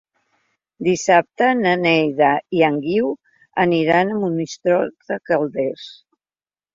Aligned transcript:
Dissabte 0.85 1.49
na 1.57 1.73
Neida 1.81 2.29
i 2.59 2.63
en 2.67 2.79
Guiu 2.85 3.11
aniran 3.65 4.15
a 4.15 4.17
Monistrol 4.23 4.89
de 5.13 5.19
Calders. 5.31 5.85